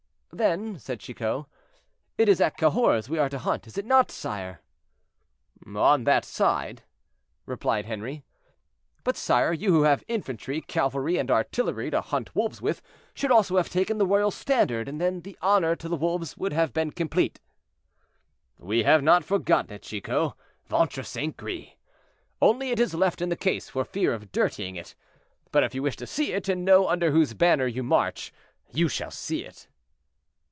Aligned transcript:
"Then," 0.33 0.79
said 0.79 1.01
Chicot, 1.01 1.45
"it 2.17 2.29
is 2.29 2.39
at 2.39 2.55
Cahors 2.55 3.09
we 3.09 3.19
are 3.19 3.27
to 3.27 3.37
hunt, 3.37 3.67
is 3.67 3.77
it 3.77 3.85
not, 3.85 4.09
sire?" 4.09 4.61
"On 5.67 6.05
that 6.05 6.23
side," 6.23 6.83
replied 7.45 7.85
Henri. 7.85 8.23
"But, 9.03 9.17
sire, 9.17 9.51
you 9.51 9.71
who 9.73 9.81
have 9.83 10.05
infantry, 10.07 10.61
cavalry, 10.61 11.17
and 11.17 11.29
artillery 11.29 11.91
to 11.91 11.99
hunt 11.99 12.33
wolves 12.33 12.61
with, 12.61 12.81
should 13.13 13.29
also 13.29 13.57
have 13.57 13.69
taken 13.69 13.97
the 13.97 14.07
royal 14.07 14.31
standard, 14.31 14.87
and 14.87 15.01
then 15.01 15.19
the 15.21 15.37
honor 15.41 15.75
to 15.75 15.89
the 15.89 15.97
wolves 15.97 16.37
would 16.37 16.53
have 16.53 16.71
been 16.73 16.91
complete." 16.91 17.41
"We 18.57 18.83
have 18.83 19.03
not 19.03 19.25
forgotten 19.25 19.73
it, 19.73 19.81
Chicot, 19.81 20.31
ventre 20.65 21.03
St. 21.03 21.35
Gris! 21.35 21.71
only 22.41 22.69
it 22.71 22.79
is 22.79 22.93
left 22.95 23.21
in 23.21 23.27
the 23.27 23.35
case 23.35 23.67
for 23.67 23.83
fear 23.83 24.13
of 24.13 24.31
dirtying 24.31 24.77
it. 24.77 24.95
But 25.51 25.65
if 25.65 25.75
you 25.75 25.83
wish 25.83 25.97
to 25.97 26.07
see 26.07 26.31
it, 26.31 26.47
and 26.47 26.63
know 26.63 26.87
under 26.87 27.11
whose 27.11 27.33
banner 27.33 27.67
you 27.67 27.83
march, 27.83 28.33
you 28.71 28.87
shall 28.87 29.11
see 29.11 29.43
it." 29.43 29.67